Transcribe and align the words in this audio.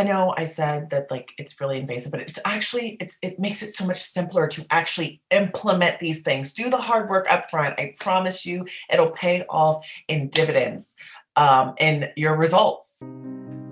I 0.00 0.02
know 0.02 0.32
I 0.34 0.46
said 0.46 0.88
that 0.90 1.10
like 1.10 1.34
it's 1.36 1.60
really 1.60 1.78
invasive, 1.78 2.10
but 2.10 2.22
it's 2.22 2.38
actually 2.46 2.96
it's 3.00 3.18
it 3.20 3.38
makes 3.38 3.62
it 3.62 3.74
so 3.74 3.86
much 3.86 4.00
simpler 4.00 4.48
to 4.48 4.64
actually 4.70 5.20
implement 5.30 6.00
these 6.00 6.22
things. 6.22 6.54
Do 6.54 6.70
the 6.70 6.78
hard 6.78 7.10
work 7.10 7.30
up 7.30 7.50
front. 7.50 7.78
I 7.78 7.96
promise 8.00 8.46
you 8.46 8.66
it'll 8.90 9.10
pay 9.10 9.44
off 9.50 9.84
in 10.08 10.30
dividends 10.30 10.96
um, 11.36 11.74
in 11.78 12.08
your 12.16 12.34
results. 12.34 13.02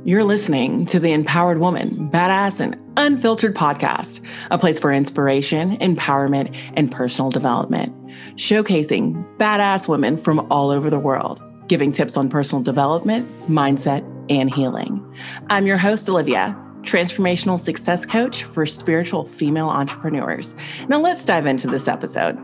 You're 0.04 0.22
listening 0.22 0.84
to 0.86 1.00
the 1.00 1.14
Empowered 1.14 1.60
Woman, 1.60 2.10
Badass 2.10 2.60
and 2.60 2.76
Unfiltered 2.98 3.54
podcast, 3.54 4.22
a 4.50 4.58
place 4.58 4.78
for 4.78 4.92
inspiration, 4.92 5.78
empowerment, 5.78 6.54
and 6.76 6.92
personal 6.92 7.30
development, 7.30 7.96
showcasing 8.34 9.24
badass 9.38 9.88
women 9.88 10.18
from 10.18 10.46
all 10.50 10.68
over 10.68 10.90
the 10.90 10.98
world, 10.98 11.42
giving 11.68 11.90
tips 11.90 12.18
on 12.18 12.28
personal 12.28 12.62
development, 12.62 13.26
mindset, 13.48 14.04
and 14.30 14.52
healing. 14.52 15.04
I'm 15.50 15.66
your 15.66 15.78
host, 15.78 16.08
Olivia, 16.08 16.56
transformational 16.82 17.58
success 17.58 18.06
coach 18.06 18.44
for 18.44 18.66
spiritual 18.66 19.24
female 19.24 19.68
entrepreneurs. 19.68 20.54
Now, 20.88 21.00
let's 21.00 21.24
dive 21.24 21.46
into 21.46 21.68
this 21.68 21.88
episode. 21.88 22.38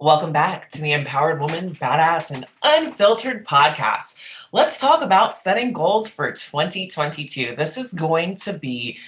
Welcome 0.00 0.32
back 0.32 0.70
to 0.70 0.80
the 0.80 0.92
Empowered 0.92 1.40
Woman, 1.40 1.74
Badass, 1.74 2.30
and 2.30 2.46
Unfiltered 2.62 3.44
podcast. 3.44 4.16
Let's 4.52 4.78
talk 4.78 5.02
about 5.02 5.36
setting 5.36 5.72
goals 5.72 6.08
for 6.08 6.30
2022. 6.30 7.56
This 7.56 7.76
is 7.76 7.92
going 7.92 8.36
to 8.36 8.52
be 8.52 8.98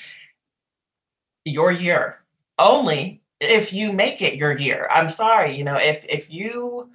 your 1.44 1.70
year 1.70 2.24
only 2.58 3.19
if 3.40 3.72
you 3.72 3.92
make 3.92 4.20
it 4.22 4.36
your 4.36 4.56
year. 4.56 4.86
I'm 4.90 5.10
sorry, 5.10 5.56
you 5.56 5.64
know, 5.64 5.76
if 5.76 6.04
if 6.08 6.30
you 6.30 6.90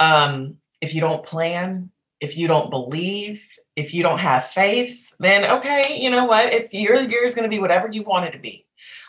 um 0.00 0.56
if 0.80 0.94
you 0.94 1.00
don't 1.00 1.24
plan, 1.24 1.90
if 2.20 2.36
you 2.36 2.46
don't 2.48 2.70
believe, 2.70 3.44
if 3.76 3.92
you 3.92 4.02
don't 4.02 4.18
have 4.18 4.46
faith, 4.46 5.04
then 5.18 5.50
okay, 5.58 5.98
you 6.00 6.10
know 6.10 6.24
what? 6.24 6.52
It's 6.52 6.72
your 6.72 7.00
year 7.00 7.24
is 7.24 7.34
going 7.34 7.48
to 7.48 7.54
be 7.54 7.60
whatever 7.60 7.88
you 7.90 8.02
want 8.02 8.26
it 8.26 8.32
to 8.32 8.38
be. 8.38 8.66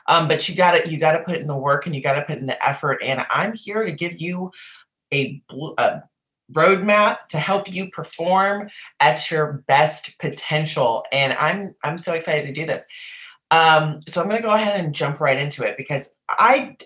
Um, 0.08 0.27
but 0.27 0.47
you 0.47 0.55
got 0.55 0.77
to 0.77 0.89
you 0.89 0.97
got 0.97 1.13
to 1.13 1.23
put 1.23 1.38
in 1.38 1.47
the 1.47 1.55
work 1.55 1.86
and 1.86 1.95
you 1.95 2.02
got 2.02 2.13
to 2.13 2.21
put 2.21 2.38
in 2.38 2.45
the 2.45 2.67
effort. 2.67 3.02
And 3.02 3.25
I'm 3.30 3.53
here 3.53 3.83
to 3.83 3.91
give 3.91 4.19
you 4.21 4.52
a, 5.13 5.41
a 5.77 6.03
roadmap 6.52 7.27
to 7.30 7.38
help 7.38 7.71
you 7.71 7.89
perform 7.89 8.69
at 8.99 9.31
your 9.31 9.63
best 9.67 10.17
potential. 10.19 11.03
And 11.11 11.33
I'm 11.33 11.75
I'm 11.83 11.97
so 11.97 12.13
excited 12.13 12.47
to 12.47 12.53
do 12.53 12.66
this. 12.66 12.86
Um, 13.51 14.01
so 14.07 14.21
I'm 14.21 14.27
going 14.27 14.41
to 14.41 14.47
go 14.47 14.53
ahead 14.53 14.83
and 14.83 14.93
jump 14.93 15.19
right 15.19 15.39
into 15.39 15.63
it 15.63 15.77
because 15.77 16.15
I 16.29 16.77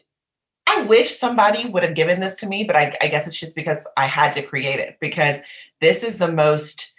I 0.68 0.84
wish 0.84 1.18
somebody 1.18 1.68
would 1.68 1.82
have 1.82 1.96
given 1.96 2.20
this 2.20 2.38
to 2.38 2.48
me, 2.48 2.64
but 2.64 2.76
I, 2.76 2.96
I 3.02 3.08
guess 3.08 3.26
it's 3.28 3.40
just 3.40 3.56
because 3.56 3.88
I 3.98 4.06
had 4.06 4.34
to 4.34 4.44
create 4.44 4.80
it 4.80 4.98
because 5.02 5.40
this 5.82 6.04
is 6.04 6.20
the 6.20 6.32
most 6.32 6.94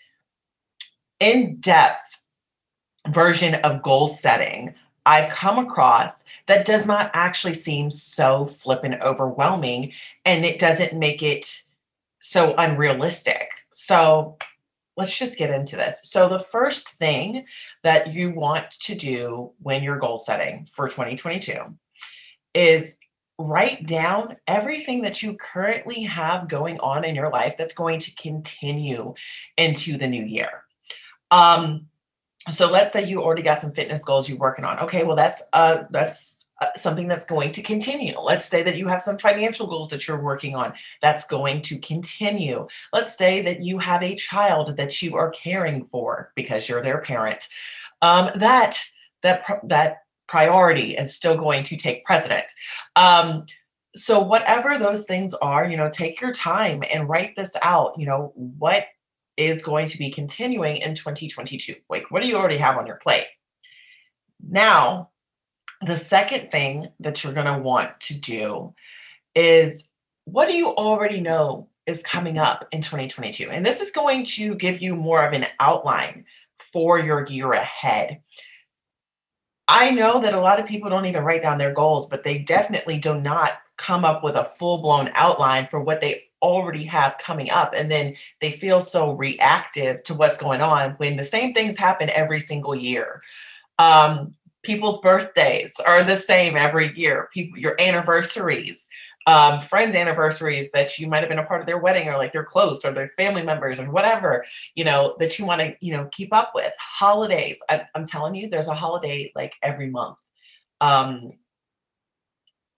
in-depth 1.20 2.20
version 3.08 3.54
of 3.56 3.82
goal 3.82 4.08
setting 4.08 4.74
I've 5.06 5.30
come 5.30 5.58
across 5.58 6.24
that 6.46 6.66
does 6.66 6.86
not 6.86 7.10
actually 7.14 7.54
seem 7.54 7.90
so 7.90 8.46
flippin' 8.46 9.00
overwhelming 9.00 9.92
and 10.24 10.44
it 10.44 10.58
doesn't 10.58 10.98
make 10.98 11.22
it 11.22 11.62
so 12.20 12.54
unrealistic. 12.58 13.48
So 13.72 14.36
let's 15.00 15.18
just 15.18 15.36
get 15.36 15.50
into 15.50 15.76
this. 15.76 16.02
So, 16.04 16.28
the 16.28 16.38
first 16.38 16.90
thing 16.90 17.46
that 17.82 18.12
you 18.12 18.30
want 18.30 18.70
to 18.82 18.94
do 18.94 19.52
when 19.58 19.82
you're 19.82 19.98
goal 19.98 20.18
setting 20.18 20.68
for 20.70 20.88
2022 20.88 21.54
is 22.54 22.98
write 23.38 23.86
down 23.86 24.36
everything 24.46 25.02
that 25.02 25.22
you 25.22 25.34
currently 25.34 26.02
have 26.02 26.48
going 26.48 26.78
on 26.80 27.04
in 27.04 27.14
your 27.14 27.30
life 27.30 27.56
that's 27.56 27.74
going 27.74 27.98
to 28.00 28.14
continue 28.14 29.14
into 29.56 29.96
the 29.96 30.06
new 30.06 30.24
year. 30.24 30.64
Um, 31.30 31.86
so 32.50 32.70
let's 32.70 32.92
say 32.92 33.08
you 33.08 33.22
already 33.22 33.42
got 33.42 33.58
some 33.58 33.72
fitness 33.72 34.04
goals 34.04 34.28
you're 34.28 34.38
working 34.38 34.64
on. 34.64 34.78
Okay, 34.80 35.04
well 35.04 35.16
that's 35.16 35.42
uh 35.52 35.84
that's 35.90 36.34
uh, 36.60 36.66
something 36.76 37.08
that's 37.08 37.26
going 37.26 37.50
to 37.52 37.62
continue. 37.62 38.18
Let's 38.18 38.44
say 38.44 38.62
that 38.62 38.76
you 38.76 38.86
have 38.88 39.02
some 39.02 39.18
financial 39.18 39.66
goals 39.66 39.90
that 39.90 40.06
you're 40.06 40.22
working 40.22 40.54
on 40.54 40.74
that's 41.00 41.26
going 41.26 41.62
to 41.62 41.78
continue. 41.78 42.66
Let's 42.92 43.16
say 43.16 43.42
that 43.42 43.62
you 43.62 43.78
have 43.78 44.02
a 44.02 44.16
child 44.16 44.76
that 44.76 45.00
you 45.00 45.16
are 45.16 45.30
caring 45.30 45.84
for 45.86 46.32
because 46.34 46.68
you're 46.68 46.82
their 46.82 47.00
parent. 47.00 47.48
Um, 48.02 48.30
that 48.36 48.78
that 49.22 49.44
that 49.64 50.02
priority 50.28 50.96
is 50.96 51.14
still 51.14 51.36
going 51.36 51.64
to 51.64 51.76
take 51.76 52.04
precedent. 52.04 52.46
Um, 52.94 53.46
so 53.96 54.20
whatever 54.20 54.78
those 54.78 55.04
things 55.04 55.34
are, 55.34 55.68
you 55.68 55.76
know, 55.76 55.90
take 55.90 56.20
your 56.20 56.32
time 56.32 56.84
and 56.92 57.08
write 57.08 57.34
this 57.36 57.56
out. 57.62 57.94
You 57.98 58.06
know, 58.06 58.32
what 58.34 58.84
is 59.36 59.62
going 59.62 59.86
to 59.86 59.98
be 59.98 60.10
continuing 60.10 60.76
in 60.76 60.94
2022? 60.94 61.74
Like, 61.88 62.10
what 62.10 62.22
do 62.22 62.28
you 62.28 62.36
already 62.36 62.58
have 62.58 62.76
on 62.76 62.86
your 62.86 62.96
plate? 62.96 63.26
Now, 64.48 65.09
the 65.80 65.96
second 65.96 66.50
thing 66.50 66.88
that 67.00 67.22
you're 67.22 67.32
going 67.32 67.46
to 67.46 67.58
want 67.58 67.98
to 68.00 68.14
do 68.14 68.74
is 69.34 69.88
what 70.24 70.48
do 70.48 70.56
you 70.56 70.74
already 70.74 71.20
know 71.20 71.68
is 71.86 72.02
coming 72.02 72.38
up 72.38 72.68
in 72.72 72.82
2022? 72.82 73.50
And 73.50 73.64
this 73.64 73.80
is 73.80 73.90
going 73.90 74.24
to 74.24 74.54
give 74.54 74.82
you 74.82 74.94
more 74.94 75.24
of 75.26 75.32
an 75.32 75.46
outline 75.58 76.24
for 76.58 76.98
your 76.98 77.26
year 77.26 77.52
ahead. 77.52 78.20
I 79.66 79.90
know 79.90 80.20
that 80.20 80.34
a 80.34 80.40
lot 80.40 80.60
of 80.60 80.66
people 80.66 80.90
don't 80.90 81.06
even 81.06 81.24
write 81.24 81.42
down 81.42 81.58
their 81.58 81.72
goals, 81.72 82.06
but 82.06 82.24
they 82.24 82.38
definitely 82.38 82.98
do 82.98 83.18
not 83.20 83.60
come 83.76 84.04
up 84.04 84.22
with 84.22 84.34
a 84.34 84.50
full 84.58 84.82
blown 84.82 85.10
outline 85.14 85.66
for 85.68 85.80
what 85.80 86.00
they 86.00 86.24
already 86.42 86.84
have 86.84 87.18
coming 87.18 87.50
up. 87.50 87.72
And 87.76 87.90
then 87.90 88.16
they 88.40 88.52
feel 88.52 88.80
so 88.80 89.12
reactive 89.12 90.02
to 90.04 90.14
what's 90.14 90.36
going 90.36 90.60
on 90.60 90.92
when 90.92 91.16
the 91.16 91.24
same 91.24 91.54
things 91.54 91.78
happen 91.78 92.10
every 92.10 92.40
single 92.40 92.74
year. 92.74 93.22
Um, 93.78 94.34
people's 94.62 95.00
birthdays 95.00 95.74
are 95.86 96.04
the 96.04 96.16
same 96.16 96.56
every 96.56 96.96
year. 96.96 97.28
People 97.32 97.58
your 97.58 97.76
anniversaries 97.80 98.88
um, 99.26 99.60
friends 99.60 99.94
anniversaries 99.94 100.70
that 100.72 100.98
you 100.98 101.06
might 101.06 101.20
have 101.20 101.28
been 101.28 101.38
a 101.38 101.44
part 101.44 101.60
of 101.60 101.66
their 101.66 101.78
wedding 101.78 102.08
or 102.08 102.16
like 102.16 102.32
they're 102.32 102.44
close 102.44 102.84
or 102.84 102.92
their 102.92 103.08
family 103.08 103.42
members 103.42 103.78
or 103.78 103.90
whatever 103.90 104.44
you 104.74 104.84
know 104.84 105.14
that 105.18 105.38
you 105.38 105.44
want 105.44 105.60
to 105.60 105.74
you 105.80 105.92
know 105.92 106.08
keep 106.12 106.32
up 106.32 106.52
with. 106.54 106.72
Holidays 106.78 107.62
I, 107.68 107.86
i'm 107.94 108.06
telling 108.06 108.34
you 108.34 108.48
there's 108.48 108.68
a 108.68 108.74
holiday 108.74 109.30
like 109.34 109.54
every 109.62 109.90
month. 109.90 110.18
Um 110.80 111.32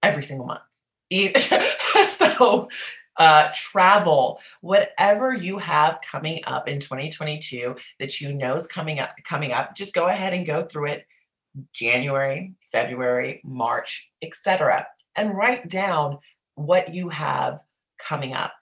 every 0.03 0.22
single 0.22 0.47
month. 0.47 0.62
So 2.04 2.69
uh, 3.19 3.50
travel, 3.54 4.41
whatever 4.62 5.34
you 5.34 5.59
have 5.59 6.00
coming 6.00 6.41
up 6.47 6.66
in 6.66 6.81
2022 6.81 7.76
that 8.00 8.20
you 8.20 8.32
know 8.32 8.56
is 8.56 8.66
coming 8.66 9.00
up, 9.00 9.10
coming 9.25 9.53
up, 9.53 9.76
just 9.76 9.94
go 9.94 10.06
ahead 10.06 10.32
and 10.32 10.47
go 10.47 10.62
through 10.62 10.87
it 10.87 11.06
January, 11.72 12.52
February, 12.72 13.40
March, 13.44 14.10
etc. 14.22 14.86
And 15.16 15.36
write 15.36 15.68
down 15.68 16.18
what 16.54 16.94
you 16.94 17.08
have 17.08 17.60
coming 17.98 18.34
up. 18.34 18.52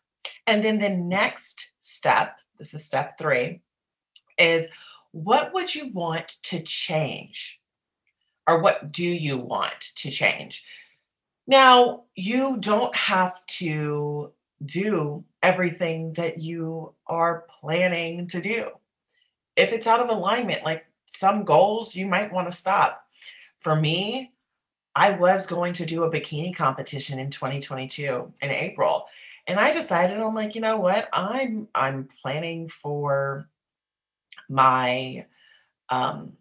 And 0.47 0.65
then 0.65 0.79
the 0.79 0.91
next 0.91 1.71
step, 1.79 2.37
this 2.59 2.75
is 2.75 2.85
step 2.85 3.19
three, 3.19 3.61
is 4.39 4.71
what 5.13 5.53
would 5.53 5.75
you 5.75 5.89
want 5.89 6.29
to 6.45 6.61
change? 6.61 7.61
Or 8.47 8.61
what 8.61 8.91
do 8.91 9.05
you 9.05 9.39
want 9.39 9.81
to 9.97 10.11
change? 10.11 10.65
Now, 11.47 12.05
you 12.15 12.59
don't 12.59 12.95
have 12.95 13.45
to 13.47 14.33
do 14.65 15.25
everything 15.43 16.15
that 16.15 16.43
you 16.43 16.95
are 17.07 17.47
planning 17.61 18.29
to 18.29 18.41
do. 18.41 18.71
If 19.57 19.73
it's 19.73 19.87
out 19.87 20.01
of 20.01 20.11
alignment, 20.11 20.65
like 20.65 20.87
some 21.11 21.45
goals 21.45 21.97
you 21.97 22.07
might 22.07 22.33
want 22.33 22.47
to 22.47 22.57
stop. 22.57 23.05
For 23.61 23.75
me, 23.75 24.33
I 24.95 25.11
was 25.11 25.45
going 25.47 25.75
to 25.75 25.87
do 25.87 26.05
a 26.05 26.11
bikini 26.11 26.55
competition 26.55 27.19
in 27.19 27.31
2022 27.31 28.33
in 28.41 28.51
April. 28.51 29.07
And 29.47 29.59
I 29.59 29.73
decided 29.73 30.19
I'm 30.19 30.35
like, 30.35 30.55
you 30.55 30.61
know 30.61 30.77
what? 30.77 31.09
I'm 31.13 31.69
I'm 31.75 32.09
planning 32.23 32.69
for 32.69 33.49
my 34.49 35.27
um 35.89 36.35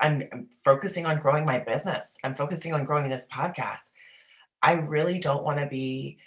I'm, 0.00 0.24
I'm 0.32 0.48
focusing 0.64 1.06
on 1.06 1.20
growing 1.20 1.46
my 1.46 1.58
business. 1.58 2.18
I'm 2.24 2.34
focusing 2.34 2.74
on 2.74 2.84
growing 2.84 3.08
this 3.08 3.28
podcast. 3.32 3.92
I 4.60 4.72
really 4.72 5.20
don't 5.20 5.44
want 5.44 5.60
to 5.60 5.66
be 5.66 6.18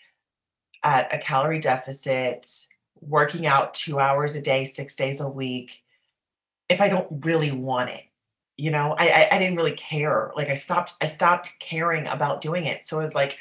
at 0.83 1.13
a 1.13 1.17
calorie 1.17 1.59
deficit, 1.59 2.49
working 3.01 3.45
out 3.45 3.73
two 3.73 3.99
hours 3.99 4.35
a 4.35 4.41
day, 4.41 4.63
six 4.63 4.95
days 4.95 5.19
a 5.19 5.27
week, 5.27 5.83
if 6.69 6.81
I 6.81 6.89
don't 6.89 7.25
really 7.25 7.51
want 7.51 7.89
it. 7.89 8.03
You 8.57 8.71
know, 8.71 8.95
I, 8.97 9.09
I, 9.09 9.35
I 9.35 9.39
didn't 9.39 9.57
really 9.57 9.73
care. 9.73 10.31
Like 10.35 10.49
I 10.49 10.55
stopped, 10.55 10.95
I 11.01 11.07
stopped 11.07 11.59
caring 11.59 12.07
about 12.07 12.41
doing 12.41 12.65
it. 12.65 12.85
So 12.85 13.01
it's 13.01 13.13
like, 13.15 13.37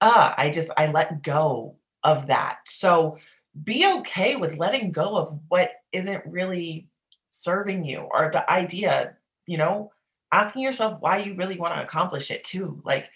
uh, 0.00 0.34
I 0.36 0.50
just 0.50 0.70
I 0.76 0.86
let 0.90 1.22
go 1.22 1.76
of 2.02 2.26
that. 2.28 2.58
So 2.66 3.18
be 3.64 3.86
okay 3.98 4.36
with 4.36 4.56
letting 4.56 4.92
go 4.92 5.16
of 5.16 5.38
what 5.48 5.72
isn't 5.92 6.24
really 6.26 6.88
serving 7.30 7.84
you 7.84 7.98
or 7.98 8.30
the 8.32 8.50
idea, 8.50 9.16
you 9.46 9.58
know, 9.58 9.92
asking 10.32 10.62
yourself 10.62 11.00
why 11.00 11.18
you 11.18 11.34
really 11.34 11.56
want 11.56 11.74
to 11.74 11.82
accomplish 11.82 12.30
it 12.30 12.44
too. 12.44 12.80
Like 12.84 13.08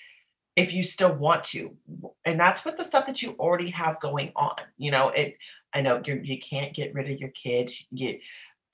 if 0.56 0.72
you 0.72 0.82
still 0.82 1.12
want 1.12 1.44
to. 1.44 1.76
And 2.24 2.38
that's 2.38 2.64
with 2.64 2.76
the 2.76 2.84
stuff 2.84 3.06
that 3.06 3.22
you 3.22 3.34
already 3.38 3.70
have 3.70 4.00
going 4.00 4.32
on. 4.36 4.54
You 4.76 4.90
know, 4.90 5.08
it 5.10 5.36
I 5.72 5.80
know 5.80 6.02
you 6.04 6.20
you 6.22 6.38
can't 6.38 6.74
get 6.74 6.94
rid 6.94 7.10
of 7.10 7.18
your 7.18 7.30
kids. 7.30 7.86
You 7.90 8.18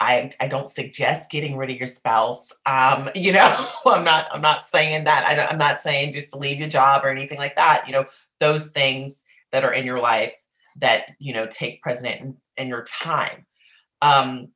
I, 0.01 0.33
I 0.41 0.49
don't 0.49 0.71
suggest 0.71 1.31
getting 1.31 1.57
rid 1.57 1.71
of 1.71 1.77
your 1.77 1.87
spouse. 1.87 2.53
Um, 2.67 3.11
you 3.15 3.33
know, 3.33 3.69
I'm 3.87 4.05
not 4.05 4.27
I'm 4.33 4.43
not 4.43 4.67
saying 4.67 5.05
that. 5.05 5.27
I, 5.27 5.47
I'm 5.47 5.59
not 5.59 5.81
saying 5.81 6.15
just 6.15 6.31
to 6.31 6.39
leave 6.39 6.59
your 6.59 6.69
job 6.69 7.05
or 7.05 7.11
anything 7.11 7.39
like 7.39 7.57
that. 7.57 7.87
You 7.87 7.93
know, 7.93 8.07
those 8.41 8.71
things 8.71 9.25
that 9.53 9.65
are 9.65 9.73
in 9.73 9.85
your 9.85 10.01
life 10.01 10.35
that 10.77 11.07
you 11.19 11.35
know 11.35 11.47
take 11.47 11.83
precedent 11.83 12.37
in 12.57 12.69
your 12.69 12.85
time. 12.85 13.47
Um, 14.03 14.49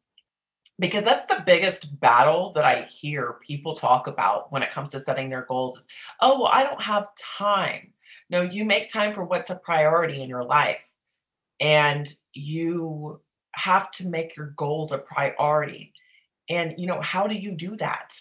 because 0.79 1.05
that's 1.05 1.27
the 1.27 1.43
biggest 1.47 2.01
battle 2.01 2.53
that 2.55 2.65
I 2.65 2.83
hear 2.83 3.37
people 3.47 3.75
talk 3.75 4.07
about 4.07 4.51
when 4.51 4.63
it 4.63 4.73
comes 4.73 4.91
to 4.91 5.01
setting 5.01 5.31
their 5.31 5.43
goals 5.43 5.77
is, 5.77 5.87
oh, 6.21 6.41
well, 6.41 6.51
I 6.53 6.65
don't 6.65 6.83
have 6.83 7.07
time. 7.39 7.93
No, 8.29 8.43
you 8.43 8.65
make 8.65 8.93
time 8.93 9.13
for 9.15 9.23
what's 9.23 9.51
a 9.51 9.55
priority 9.55 10.21
in 10.21 10.29
your 10.29 10.43
life. 10.43 10.83
And 11.61 12.13
you 12.33 13.21
have 13.55 13.91
to 13.93 14.07
make 14.07 14.37
your 14.37 14.55
goals 14.57 14.93
a 14.93 14.99
priority. 14.99 15.93
And 16.49 16.75
you 16.79 16.87
know, 16.87 17.01
how 17.01 17.27
do 17.27 17.35
you 17.35 17.53
do 17.53 17.77
that? 17.77 18.19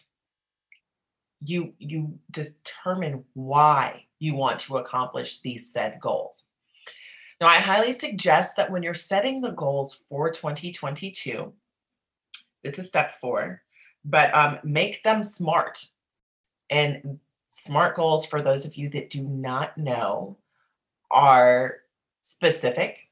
You 1.44 1.74
you 1.80 2.20
determine 2.32 3.26
why 3.34 4.06
you 4.20 4.36
want 4.36 4.60
to 4.62 4.78
accomplish 4.78 5.42
these 5.42 5.72
said 5.72 6.00
goals. 6.00 6.46
Now, 7.42 7.48
I 7.48 7.58
highly 7.58 7.92
suggest 7.92 8.56
that 8.56 8.72
when 8.72 8.84
you're 8.84 8.94
setting 8.94 9.42
the 9.42 9.52
goals 9.52 10.00
for 10.08 10.32
2022, 10.32 11.52
this 12.64 12.80
is 12.80 12.88
step 12.88 13.20
four, 13.20 13.62
but 14.06 14.34
um, 14.34 14.60
make 14.64 15.04
them 15.04 15.24
smart. 15.24 15.86
And 16.70 17.20
SMART 17.50 17.96
goals, 17.96 18.26
for 18.26 18.42
those 18.42 18.66
of 18.66 18.78
you 18.78 18.90
that 18.92 19.10
do 19.10 19.24
not 19.24 19.78
know, 19.78 20.38
are 21.12 21.78
specific, 22.22 23.10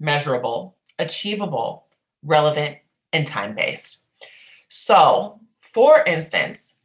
measurable, 0.00 0.75
achievable, 0.98 1.86
relevant, 2.22 2.78
and 3.12 3.26
time 3.26 3.54
based. 3.54 4.02
So, 4.68 5.40
for 5.60 6.02
instance, 6.04 6.76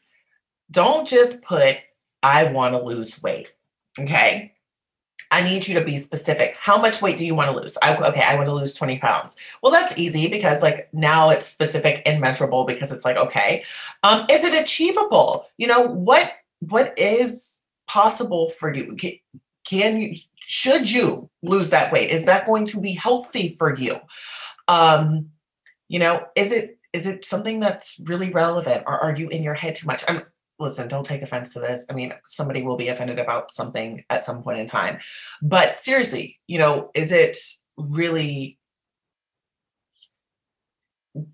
don't 0.69 1.07
just 1.07 1.41
put, 1.41 1.77
I 2.23 2.45
want 2.45 2.73
to 2.73 2.81
lose 2.81 3.21
weight. 3.21 3.53
Okay. 3.99 4.53
I 5.33 5.41
need 5.43 5.65
you 5.65 5.75
to 5.75 5.85
be 5.85 5.95
specific. 5.95 6.55
How 6.59 6.77
much 6.77 7.01
weight 7.01 7.17
do 7.17 7.25
you 7.25 7.33
want 7.35 7.51
to 7.51 7.57
lose? 7.57 7.77
I, 7.81 7.95
okay, 7.95 8.21
I 8.21 8.35
want 8.35 8.47
to 8.47 8.53
lose 8.53 8.73
20 8.75 8.99
pounds. 8.99 9.37
Well, 9.63 9.71
that's 9.71 9.97
easy 9.97 10.27
because 10.27 10.61
like 10.61 10.89
now 10.93 11.29
it's 11.29 11.47
specific 11.47 12.01
and 12.05 12.19
measurable 12.19 12.65
because 12.65 12.91
it's 12.91 13.05
like, 13.05 13.15
okay, 13.15 13.63
um, 14.03 14.25
is 14.29 14.43
it 14.43 14.61
achievable? 14.61 15.47
You 15.57 15.67
know, 15.67 15.81
what 15.83 16.33
what 16.59 16.97
is 16.99 17.63
possible 17.87 18.49
for 18.49 18.73
you? 18.73 18.95
Can, 18.95 19.13
can 19.63 20.01
you 20.01 20.17
should 20.41 20.91
you 20.91 21.29
lose 21.41 21.69
that 21.69 21.91
weight? 21.91 22.09
Is 22.09 22.25
that 22.25 22.45
going 22.45 22.65
to 22.67 22.81
be 22.81 22.93
healthy 22.93 23.55
for 23.57 23.75
you? 23.75 23.97
Um, 24.67 25.29
you 25.87 25.99
know, 25.99 26.25
is 26.35 26.51
it 26.51 26.77
is 26.93 27.05
it 27.05 27.25
something 27.25 27.59
that's 27.59 27.99
really 28.03 28.31
relevant 28.31 28.83
or 28.85 28.99
are 28.99 29.15
you 29.15 29.29
in 29.29 29.43
your 29.43 29.53
head 29.53 29.75
too 29.75 29.87
much? 29.87 30.03
I'm 30.07 30.23
listen, 30.61 30.87
don't 30.87 31.05
take 31.05 31.21
offense 31.21 31.53
to 31.53 31.59
this. 31.59 31.85
I 31.89 31.93
mean, 31.93 32.13
somebody 32.25 32.61
will 32.61 32.77
be 32.77 32.89
offended 32.89 33.19
about 33.19 33.51
something 33.51 34.03
at 34.09 34.23
some 34.23 34.43
point 34.43 34.59
in 34.59 34.67
time. 34.67 34.99
But 35.41 35.77
seriously, 35.77 36.39
you 36.47 36.59
know, 36.59 36.91
is 36.93 37.11
it 37.11 37.37
really 37.77 38.59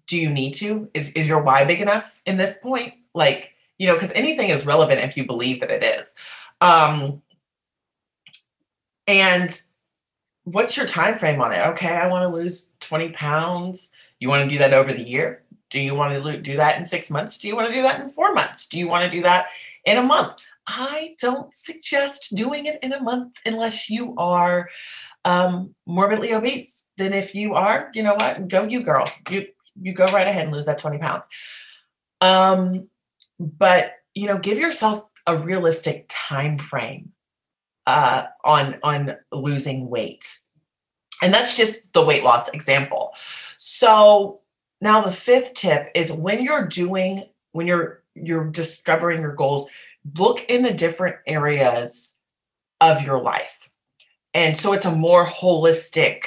do 0.08 0.18
you 0.18 0.30
need 0.30 0.54
to? 0.54 0.90
Is 0.94 1.12
is 1.12 1.28
your 1.28 1.44
why 1.44 1.66
big 1.66 1.82
enough 1.82 2.20
in 2.26 2.38
this 2.38 2.56
point? 2.62 2.94
Like, 3.14 3.54
you 3.78 3.88
know, 3.88 3.94
because 3.94 4.12
anything 4.14 4.50
is 4.50 4.66
relevant 4.66 5.02
if 5.02 5.18
you 5.18 5.26
believe 5.26 5.60
that 5.60 5.72
it 5.72 5.84
is. 5.84 6.16
Um 6.62 7.22
and 9.08 9.60
what's 10.44 10.78
your 10.78 10.86
time 10.86 11.18
frame 11.18 11.42
on 11.42 11.52
it? 11.52 11.66
Okay, 11.68 11.96
I 11.96 12.08
want 12.08 12.24
to 12.24 12.38
lose 12.38 12.74
20 12.82 13.10
pounds. 13.10 13.92
You 14.20 14.30
want 14.30 14.46
to 14.46 14.52
do 14.52 14.60
that 14.60 14.74
over 14.74 14.94
the 14.94 15.08
year? 15.08 15.44
Do 15.70 15.80
you 15.80 15.96
want 15.96 16.24
to 16.24 16.42
do 16.42 16.58
that 16.58 16.78
in 16.78 16.86
six 16.86 17.10
months? 17.10 17.38
Do 17.38 17.48
you 17.48 17.56
want 17.56 17.68
to 17.70 17.76
do 17.76 17.82
that 17.82 18.00
in 18.00 18.10
four 18.10 18.34
months? 18.34 18.68
Do 18.68 18.80
you 18.80 18.88
want 18.88 19.06
to 19.06 19.12
do 19.12 19.22
that 19.24 19.48
in 19.86 19.98
a 19.98 20.04
month? 20.04 20.36
I 20.66 21.16
don't 21.22 21.54
suggest 21.54 22.36
doing 22.36 22.66
it 22.66 22.80
in 22.84 22.94
a 22.94 23.02
month 23.02 23.40
unless 23.46 23.90
you 23.90 24.14
are 24.18 24.70
um, 25.26 25.76
morbidly 25.86 26.34
obese. 26.34 26.88
Then 26.98 27.14
if 27.14 27.36
you 27.36 27.54
are, 27.54 27.92
you 27.94 28.04
know 28.04 28.16
what? 28.16 28.48
Go 28.48 28.64
you 28.64 28.84
girl. 28.84 29.06
You 29.30 29.48
you 29.80 29.94
go 29.94 30.06
right 30.08 30.28
ahead 30.28 30.46
and 30.46 30.56
lose 30.56 30.66
that 30.66 30.80
20 30.80 30.98
pounds. 30.98 31.28
Um, 32.22 32.88
but 33.40 33.94
you 34.14 34.28
know, 34.28 34.40
give 34.40 34.58
yourself 34.58 35.04
a 35.26 35.38
realistic 35.38 36.06
time 36.10 36.58
frame 36.58 37.12
uh, 37.88 38.26
on 38.44 38.78
on 38.84 39.16
losing 39.32 39.90
weight. 39.90 40.40
And 41.24 41.34
that's 41.34 41.58
just 41.58 41.92
the 41.94 42.06
weight 42.06 42.24
loss 42.24 42.50
example. 42.50 43.14
So 43.58 44.42
now 44.82 45.02
the 45.02 45.12
fifth 45.12 45.56
tip 45.56 45.90
is 45.96 46.12
when 46.12 46.44
you're 46.44 46.68
doing 46.68 47.24
when 47.54 47.66
you're 47.66 48.04
you're 48.14 48.46
discovering 48.46 49.22
your 49.22 49.34
goals, 49.34 49.68
look 50.18 50.46
in 50.50 50.62
the 50.62 50.74
different 50.74 51.16
areas 51.26 52.14
of 52.82 53.02
your 53.02 53.20
life. 53.20 53.70
And 54.34 54.58
so 54.58 54.74
it's 54.74 54.86
a 54.86 54.96
more 54.96 55.26
holistic 55.26 56.26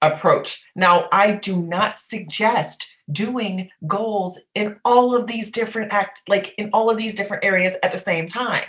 approach. 0.00 0.64
Now, 0.76 1.08
I 1.10 1.32
do 1.32 1.60
not 1.60 1.98
suggest 1.98 2.88
doing 3.10 3.70
goals 3.86 4.38
in 4.54 4.78
all 4.84 5.14
of 5.14 5.26
these 5.26 5.50
different 5.50 5.92
act 5.92 6.22
like 6.28 6.54
in 6.58 6.68
all 6.72 6.90
of 6.90 6.98
these 6.98 7.14
different 7.14 7.44
areas 7.44 7.76
at 7.82 7.90
the 7.90 7.98
same 7.98 8.26
time 8.26 8.64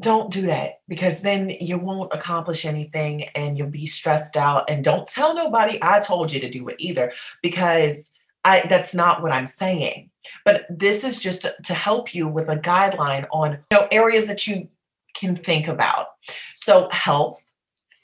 don't 0.00 0.32
do 0.32 0.42
that 0.42 0.80
because 0.88 1.22
then 1.22 1.50
you 1.50 1.78
won't 1.78 2.12
accomplish 2.12 2.64
anything 2.64 3.24
and 3.34 3.56
you'll 3.56 3.68
be 3.68 3.86
stressed 3.86 4.36
out 4.36 4.68
and 4.68 4.82
don't 4.82 5.06
tell 5.06 5.34
nobody 5.34 5.78
I 5.82 6.00
told 6.00 6.32
you 6.32 6.40
to 6.40 6.50
do 6.50 6.68
it 6.68 6.76
either 6.78 7.12
because 7.42 8.12
I 8.44 8.66
that's 8.68 8.94
not 8.94 9.22
what 9.22 9.32
I'm 9.32 9.46
saying. 9.46 10.10
But 10.44 10.66
this 10.70 11.04
is 11.04 11.18
just 11.18 11.46
to, 11.62 11.74
help 11.74 12.14
you 12.14 12.28
with 12.28 12.48
a 12.48 12.56
guideline 12.56 13.26
on 13.32 13.52
you 13.52 13.58
know 13.72 13.88
areas 13.90 14.26
that 14.26 14.46
you 14.46 14.68
can 15.14 15.36
think 15.36 15.68
about. 15.68 16.08
So 16.54 16.88
health, 16.90 17.42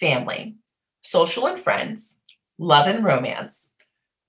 family, 0.00 0.56
social 1.02 1.46
and 1.46 1.58
friends, 1.58 2.20
love 2.58 2.86
and 2.86 3.04
romance, 3.04 3.72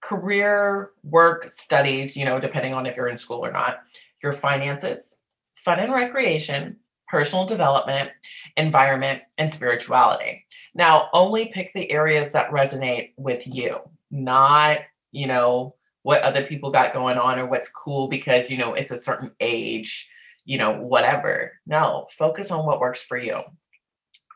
career, 0.02 0.92
work, 1.04 1.50
studies, 1.50 2.16
you 2.16 2.26
know, 2.26 2.40
depending 2.40 2.74
on 2.74 2.86
if 2.86 2.96
you're 2.96 3.08
in 3.08 3.18
school 3.18 3.46
or 3.46 3.52
not, 3.52 3.80
your 4.22 4.34
finances, 4.34 5.20
fun 5.64 5.80
and 5.80 5.94
recreation, 5.94 6.78
personal 7.08 7.46
development, 7.46 8.12
environment, 8.56 9.22
and 9.38 9.52
spirituality. 9.54 10.46
Now, 10.74 11.10
only 11.14 11.48
pick 11.48 11.72
the 11.74 11.92
areas 11.92 12.32
that 12.32 12.52
resonate 12.52 13.14
with 13.18 13.48
you, 13.48 13.80
not, 14.12 14.80
you 15.12 15.28
know, 15.28 15.76
what 16.04 16.22
other 16.22 16.44
people 16.44 16.72
got 16.72 16.94
going 16.94 17.18
on 17.18 17.40
or 17.40 17.46
what's 17.46 17.70
cool 17.70 18.08
because, 18.08 18.50
you 18.50 18.58
know, 18.58 18.74
it's 18.74 18.92
a 18.92 19.00
certain 19.00 19.32
age, 19.40 20.10
you 20.46 20.58
know, 20.58 20.72
whatever. 20.72 21.54
No, 21.66 22.08
focus 22.18 22.52
on 22.52 22.66
what 22.66 22.80
works 22.80 23.04
for 23.04 23.18
you. 23.18 23.42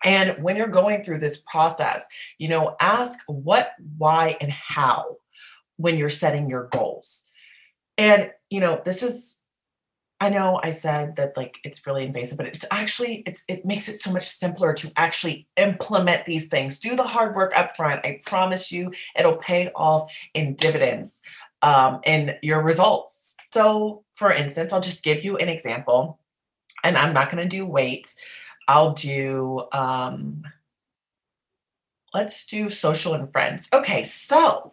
And 0.03 0.41
when 0.43 0.55
you're 0.55 0.67
going 0.67 1.03
through 1.03 1.19
this 1.19 1.41
process, 1.49 2.05
you 2.37 2.47
know, 2.47 2.75
ask 2.79 3.19
what, 3.27 3.73
why, 3.97 4.35
and 4.41 4.51
how 4.51 5.17
when 5.77 5.97
you're 5.97 6.09
setting 6.09 6.49
your 6.49 6.67
goals. 6.69 7.25
And, 7.97 8.31
you 8.49 8.59
know, 8.59 8.81
this 8.83 9.03
is 9.03 9.39
I 10.21 10.29
know 10.29 10.59
I 10.61 10.69
said 10.69 11.15
that 11.15 11.35
like 11.35 11.59
it's 11.63 11.85
really 11.87 12.05
invasive, 12.05 12.37
but 12.37 12.45
it's 12.45 12.63
actually 12.69 13.23
it's 13.25 13.43
it 13.47 13.65
makes 13.65 13.89
it 13.89 13.99
so 13.99 14.11
much 14.13 14.27
simpler 14.27 14.71
to 14.75 14.91
actually 14.95 15.47
implement 15.57 16.27
these 16.27 16.47
things. 16.47 16.79
Do 16.79 16.95
the 16.95 17.03
hard 17.03 17.35
work 17.35 17.57
up 17.57 17.75
front. 17.75 18.05
I 18.05 18.21
promise 18.23 18.71
you 18.71 18.93
it'll 19.17 19.37
pay 19.37 19.71
off 19.75 20.11
in 20.35 20.53
dividends 20.53 21.21
um, 21.63 22.01
in 22.05 22.35
your 22.43 22.61
results. 22.61 23.35
So 23.51 24.03
for 24.13 24.31
instance, 24.31 24.71
I'll 24.71 24.79
just 24.79 25.03
give 25.03 25.23
you 25.23 25.37
an 25.37 25.49
example, 25.49 26.19
and 26.83 26.95
I'm 26.95 27.15
not 27.15 27.31
going 27.31 27.41
to 27.43 27.49
do 27.49 27.65
weight. 27.65 28.13
I'll 28.67 28.93
do 28.93 29.65
um, 29.73 30.43
let's 32.13 32.45
do 32.45 32.69
social 32.69 33.15
and 33.15 33.31
friends. 33.31 33.69
Okay, 33.73 34.03
so 34.03 34.71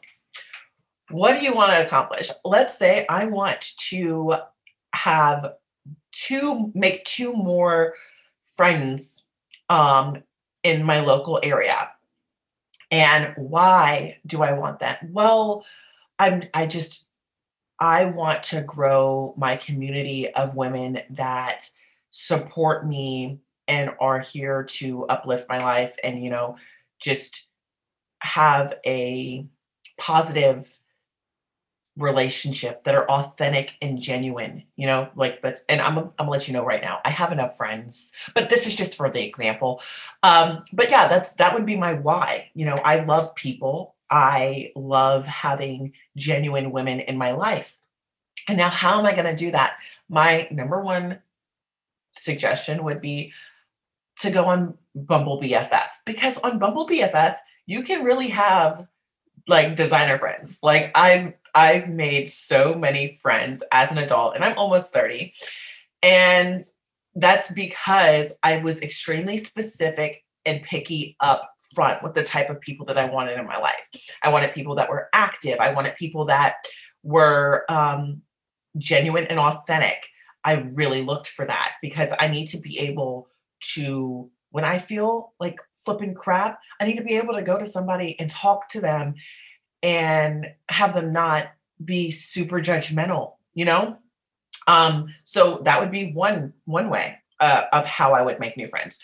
what 1.11 1.38
do 1.38 1.43
you 1.43 1.55
want 1.55 1.73
to 1.73 1.83
accomplish? 1.83 2.28
Let's 2.45 2.76
say 2.76 3.07
I 3.09 3.25
want 3.25 3.73
to 3.88 4.35
have 4.99 5.55
two 6.12 6.73
make 6.75 7.05
two 7.05 7.33
more 7.33 7.95
friends 8.47 9.25
um, 9.69 10.23
in 10.62 10.83
my 10.83 11.00
local 11.00 11.38
area. 11.43 11.90
And 12.90 13.35
why 13.37 14.19
do 14.26 14.43
I 14.43 14.52
want 14.52 14.81
that? 14.81 14.99
Well, 15.11 15.64
I'm 16.19 16.45
I 16.55 16.67
just 16.67 17.07
I 17.78 18.07
want 18.07 18.43
to 18.45 18.62
grow 18.62 19.35
my 19.37 19.57
community 19.57 20.33
of 20.35 20.57
women 20.57 21.00
that 21.11 21.69
support 22.11 22.87
me 22.87 23.38
and 23.69 23.90
are 24.00 24.19
here 24.19 24.64
to 24.64 25.05
uplift 25.07 25.49
my 25.49 25.62
life 25.62 25.95
and 26.02 26.23
you 26.25 26.31
know 26.31 26.57
just 27.00 27.47
have 28.21 28.75
a 28.85 29.47
positive 29.99 30.81
relationship 31.99 32.85
that 32.85 32.95
are 32.95 33.11
authentic 33.11 33.73
and 33.83 34.00
genuine 34.00 34.62
you 34.76 34.87
know 34.87 35.09
like 35.17 35.43
that's 35.43 35.64
and 35.69 35.81
i'm, 35.81 35.99
I'm 35.99 36.12
gonna 36.17 36.31
let 36.31 36.47
you 36.47 36.55
know 36.55 36.64
right 36.64 36.81
now 36.81 37.00
i 37.05 37.11
have 37.11 37.33
enough 37.33 37.57
friends 37.57 38.12
but 38.35 38.49
this 38.49 38.67
is 38.67 38.75
just 38.75 38.97
for 38.97 39.11
the 39.11 39.25
example. 39.25 39.83
Um 40.23 40.64
but 40.73 40.90
yeah 40.90 41.09
that's 41.09 41.35
that 41.35 41.55
would 41.55 41.67
be 41.67 41.76
my 41.76 41.95
why 41.95 42.50
you 42.55 42.67
know 42.67 42.76
i 42.76 43.00
love 43.05 43.35
people. 43.35 43.95
I 44.11 44.73
love 44.75 45.26
having 45.26 45.93
genuine 46.17 46.71
women 46.71 47.00
in 47.00 47.19
my 47.19 47.33
life. 47.33 47.76
And 48.49 48.57
now 48.57 48.71
how 48.71 48.99
am 48.99 49.05
i 49.05 49.12
to 49.12 49.37
do 49.37 49.50
that? 49.50 49.76
My 50.09 50.49
number 50.50 50.81
one 50.81 51.21
suggestion 52.12 52.85
would 52.85 53.02
be 53.02 53.33
to 54.21 54.31
go 54.31 54.47
on 54.47 54.78
bumble 54.95 55.40
bff 55.40 55.88
because 56.05 56.38
on 56.38 56.59
bumble 56.59 56.88
bff 56.88 57.37
you 57.67 57.83
can 57.83 58.05
really 58.05 58.28
have 58.28 58.87
like 59.49 59.76
designer 59.76 60.19
friends. 60.19 60.59
Like 60.62 60.90
I've 60.95 61.35
I've 61.55 61.88
made 61.88 62.31
so 62.31 62.75
many 62.75 63.19
friends 63.23 63.64
as 63.73 63.90
an 63.90 63.99
adult 63.99 64.37
and 64.37 64.45
I'm 64.45 64.57
almost 64.57 64.93
30. 64.93 65.33
And 66.02 66.61
that's 67.14 67.50
because 67.52 68.35
I 68.43 68.59
was 68.59 68.81
extremely 68.81 69.38
specific 69.38 70.25
and 70.47 70.62
picky 70.62 71.17
up 71.21 71.50
front 71.75 72.02
with 72.02 72.14
the 72.14 72.23
type 72.23 72.49
of 72.50 72.61
people 72.61 72.87
that 72.87 72.99
I 72.99 73.07
wanted 73.07 73.38
in 73.38 73.47
my 73.47 73.59
life. 73.59 73.88
I 74.23 74.31
wanted 74.31 74.55
people 74.55 74.76
that 74.76 74.88
were 74.88 75.09
active. 75.12 75.59
I 75.59 75.73
wanted 75.73 75.97
people 75.97 76.26
that 76.26 76.57
were 77.02 77.64
um, 77.69 78.23
genuine 78.76 79.26
and 79.26 79.38
authentic. 79.38 80.09
I 80.45 80.55
really 80.73 81.02
looked 81.02 81.28
for 81.28 81.45
that 81.45 81.73
because 81.83 82.11
I 82.19 82.28
need 82.28 82.47
to 82.47 82.59
be 82.59 82.78
able 82.78 83.28
to, 83.75 84.31
when 84.50 84.64
I 84.64 84.78
feel 84.78 85.35
like 85.40 85.59
flipping 85.88 86.14
crap, 86.14 86.61
I 86.78 86.85
need 86.85 86.99
to 86.99 87.02
be 87.02 87.16
able 87.16 87.35
to 87.35 87.42
go 87.42 87.59
to 87.59 87.64
somebody 87.64 88.21
and 88.21 88.30
talk 88.30 88.68
to 88.71 88.80
them 88.83 89.14
and 89.83 90.52
have 90.68 90.92
them 90.92 91.14
not 91.14 91.49
be 91.83 92.11
super 92.11 92.61
judgmental, 92.61 93.37
you 93.54 93.64
know? 93.64 93.97
Um, 94.66 95.14
so 95.25 95.62
that 95.64 95.80
would 95.80 95.90
be 95.90 96.12
one 96.12 96.52
one 96.66 96.90
way 96.90 97.16
uh, 97.40 97.62
of 97.73 97.87
how 97.87 98.12
I 98.12 98.21
would 98.21 98.38
make 98.38 98.59
new 98.59 98.68
friends. 98.68 98.99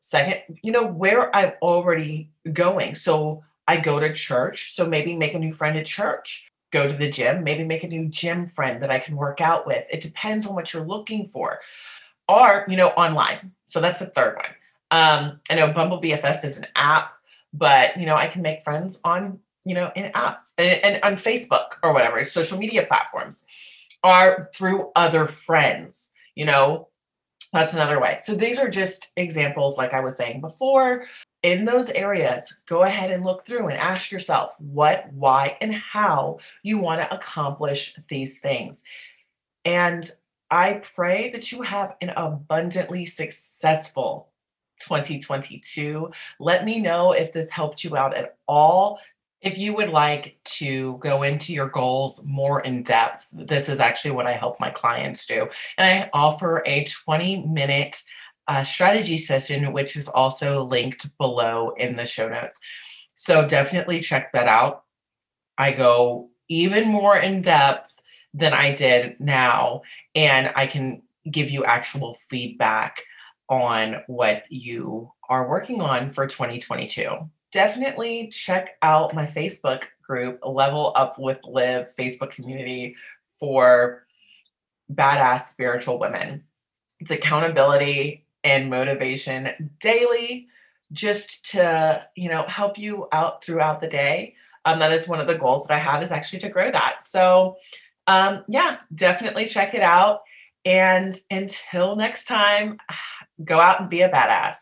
Second, 0.00 0.40
you 0.62 0.72
know, 0.72 0.86
where 0.86 1.34
I'm 1.36 1.52
already 1.60 2.30
going. 2.50 2.94
So 2.94 3.44
I 3.68 3.76
go 3.76 4.00
to 4.00 4.14
church, 4.14 4.74
so 4.74 4.86
maybe 4.86 5.14
make 5.14 5.34
a 5.34 5.38
new 5.38 5.52
friend 5.52 5.76
at 5.76 5.84
church. 5.84 6.50
Go 6.70 6.88
to 6.88 6.94
the 6.94 7.10
gym, 7.10 7.44
maybe 7.44 7.64
make 7.64 7.84
a 7.84 7.88
new 7.88 8.08
gym 8.08 8.48
friend 8.48 8.82
that 8.82 8.90
I 8.90 9.00
can 9.00 9.16
work 9.16 9.42
out 9.42 9.66
with. 9.66 9.84
It 9.90 10.00
depends 10.00 10.46
on 10.46 10.54
what 10.54 10.72
you're 10.72 10.86
looking 10.86 11.26
for. 11.26 11.60
Or, 12.26 12.64
you 12.68 12.78
know, 12.78 12.88
online. 12.88 13.52
So 13.66 13.82
that's 13.82 14.00
a 14.00 14.06
third 14.06 14.36
one. 14.36 14.54
Um, 14.92 15.40
I 15.50 15.56
know 15.56 15.72
Bumble 15.72 16.00
BFF 16.00 16.44
is 16.44 16.58
an 16.58 16.66
app, 16.76 17.14
but 17.52 17.98
you 17.98 18.06
know, 18.06 18.14
I 18.14 18.28
can 18.28 18.42
make 18.42 18.62
friends 18.62 19.00
on 19.02 19.40
you 19.64 19.74
know, 19.74 19.90
in 19.94 20.10
apps 20.12 20.52
and, 20.58 20.84
and 20.84 21.04
on 21.04 21.16
Facebook 21.16 21.76
or 21.82 21.92
whatever, 21.92 22.22
social 22.24 22.58
media 22.58 22.84
platforms, 22.86 23.44
are 24.02 24.50
through 24.54 24.90
other 24.96 25.26
friends, 25.26 26.10
you 26.34 26.44
know, 26.44 26.88
that's 27.52 27.74
another 27.74 28.00
way. 28.00 28.18
So 28.20 28.34
these 28.34 28.58
are 28.58 28.68
just 28.68 29.12
examples, 29.16 29.76
like 29.76 29.92
I 29.92 30.00
was 30.00 30.16
saying 30.16 30.40
before. 30.40 31.06
In 31.42 31.64
those 31.64 31.90
areas, 31.90 32.54
go 32.66 32.82
ahead 32.82 33.10
and 33.10 33.24
look 33.24 33.44
through 33.44 33.68
and 33.68 33.78
ask 33.78 34.10
yourself 34.10 34.54
what, 34.58 35.12
why, 35.12 35.56
and 35.60 35.74
how 35.74 36.38
you 36.62 36.78
want 36.78 37.02
to 37.02 37.14
accomplish 37.14 37.94
these 38.08 38.40
things. 38.40 38.84
And 39.64 40.10
I 40.50 40.82
pray 40.94 41.30
that 41.30 41.52
you 41.52 41.62
have 41.62 41.94
an 42.00 42.10
abundantly 42.16 43.04
successful 43.04 44.31
2022. 44.82 46.10
Let 46.38 46.64
me 46.64 46.80
know 46.80 47.12
if 47.12 47.32
this 47.32 47.50
helped 47.50 47.84
you 47.84 47.96
out 47.96 48.14
at 48.14 48.36
all. 48.46 48.98
If 49.40 49.58
you 49.58 49.74
would 49.74 49.88
like 49.88 50.38
to 50.44 50.98
go 50.98 51.22
into 51.22 51.52
your 51.52 51.68
goals 51.68 52.22
more 52.24 52.60
in 52.60 52.84
depth, 52.84 53.26
this 53.32 53.68
is 53.68 53.80
actually 53.80 54.12
what 54.12 54.26
I 54.26 54.34
help 54.34 54.60
my 54.60 54.70
clients 54.70 55.26
do. 55.26 55.48
And 55.76 56.04
I 56.04 56.10
offer 56.12 56.62
a 56.64 56.84
20 56.84 57.46
minute 57.46 58.00
uh, 58.48 58.64
strategy 58.64 59.18
session, 59.18 59.72
which 59.72 59.96
is 59.96 60.08
also 60.08 60.62
linked 60.62 61.16
below 61.18 61.70
in 61.70 61.96
the 61.96 62.06
show 62.06 62.28
notes. 62.28 62.60
So 63.14 63.46
definitely 63.46 64.00
check 64.00 64.32
that 64.32 64.48
out. 64.48 64.84
I 65.58 65.72
go 65.72 66.30
even 66.48 66.88
more 66.88 67.16
in 67.16 67.42
depth 67.42 67.92
than 68.34 68.52
I 68.52 68.74
did 68.74 69.20
now, 69.20 69.82
and 70.14 70.52
I 70.56 70.66
can 70.66 71.02
give 71.30 71.50
you 71.50 71.64
actual 71.64 72.16
feedback 72.28 73.02
on 73.52 74.02
what 74.06 74.44
you 74.48 75.12
are 75.28 75.48
working 75.48 75.80
on 75.80 76.10
for 76.10 76.26
2022 76.26 77.28
definitely 77.52 78.28
check 78.28 78.76
out 78.82 79.14
my 79.14 79.26
Facebook 79.26 79.84
group, 80.02 80.40
Level 80.42 80.92
Up 80.96 81.18
with 81.18 81.38
Liv 81.44 81.94
Facebook 81.98 82.30
community 82.30 82.96
for 83.38 84.06
badass 84.92 85.42
spiritual 85.42 85.98
women. 85.98 86.44
It's 86.98 87.10
accountability 87.10 88.24
and 88.42 88.70
motivation 88.70 89.70
daily 89.80 90.48
just 90.92 91.50
to, 91.52 92.04
you 92.16 92.28
know, 92.28 92.42
help 92.48 92.78
you 92.78 93.06
out 93.12 93.44
throughout 93.44 93.80
the 93.80 93.88
day. 93.88 94.34
Um, 94.64 94.78
that 94.78 94.92
is 94.92 95.08
one 95.08 95.20
of 95.20 95.26
the 95.26 95.38
goals 95.38 95.66
that 95.66 95.74
I 95.74 95.78
have 95.78 96.02
is 96.02 96.12
actually 96.12 96.40
to 96.40 96.48
grow 96.48 96.70
that. 96.70 97.04
So 97.04 97.56
um, 98.06 98.44
yeah, 98.48 98.78
definitely 98.94 99.46
check 99.46 99.74
it 99.74 99.82
out. 99.82 100.20
And 100.64 101.14
until 101.30 101.96
next 101.96 102.26
time, 102.26 102.78
go 103.44 103.60
out 103.60 103.80
and 103.80 103.90
be 103.90 104.02
a 104.02 104.08
badass. 104.08 104.56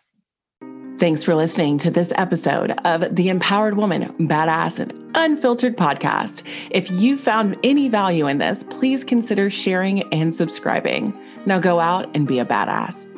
Thanks 0.99 1.25
for 1.25 1.35
listening 1.35 1.79
to 1.79 1.91
this 1.91 2.13
episode 2.17 2.73
of 2.85 3.17
the 3.17 3.31
Empowered 3.31 3.79
Woman 3.79 4.13
Badass 4.29 4.79
and 4.79 4.93
Unfiltered 5.15 5.77
podcast. 5.77 6.43
If 6.71 6.91
you 6.91 7.17
found 7.17 7.57
any 7.65 7.89
value 7.89 8.27
in 8.27 8.37
this, 8.37 8.65
please 8.65 9.03
consider 9.03 9.49
sharing 9.49 10.03
and 10.13 10.35
subscribing. 10.35 11.19
Now 11.47 11.59
go 11.59 11.81
out 11.81 12.15
and 12.15 12.29
be 12.29 12.39
a 12.39 12.45
badass. 12.45 13.10